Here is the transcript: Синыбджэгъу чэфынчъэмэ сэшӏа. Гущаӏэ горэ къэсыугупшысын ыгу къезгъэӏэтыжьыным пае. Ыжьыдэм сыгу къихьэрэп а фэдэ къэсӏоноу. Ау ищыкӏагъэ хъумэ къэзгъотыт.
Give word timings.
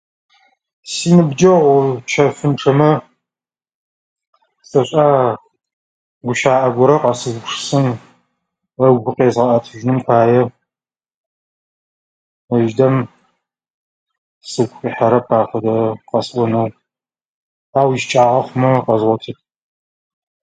Синыбджэгъу 0.91 1.79
чэфынчъэмэ 2.09 2.91
сэшӏа. 4.69 5.07
Гущаӏэ 6.25 6.69
горэ 6.75 6.95
къэсыугупшысын 7.03 7.85
ыгу 8.85 9.11
къезгъэӏэтыжьыным 9.17 9.99
пае. 10.05 10.41
Ыжьыдэм 12.53 12.95
сыгу 14.49 14.77
къихьэрэп 14.81 15.27
а 15.37 15.39
фэдэ 15.49 15.75
къэсӏоноу. 16.09 16.69
Ау 17.79 17.89
ищыкӏагъэ 17.95 18.41
хъумэ 18.47 18.71
къэзгъотыт. 18.85 19.37